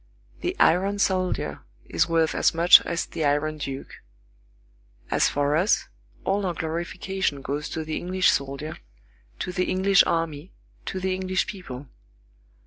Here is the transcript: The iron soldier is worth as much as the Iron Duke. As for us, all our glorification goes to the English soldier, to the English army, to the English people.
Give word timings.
The 0.39 0.55
iron 0.59 0.97
soldier 0.97 1.59
is 1.85 2.09
worth 2.09 2.33
as 2.33 2.55
much 2.55 2.81
as 2.87 3.05
the 3.05 3.23
Iron 3.23 3.59
Duke. 3.59 3.97
As 5.11 5.29
for 5.29 5.55
us, 5.55 5.89
all 6.25 6.43
our 6.47 6.55
glorification 6.55 7.43
goes 7.43 7.69
to 7.69 7.83
the 7.83 7.97
English 7.97 8.31
soldier, 8.31 8.79
to 9.37 9.51
the 9.51 9.65
English 9.65 10.03
army, 10.07 10.53
to 10.85 10.99
the 10.99 11.13
English 11.13 11.45
people. 11.45 11.85